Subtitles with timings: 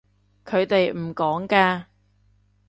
[0.45, 1.83] 佢哋唔趕㗎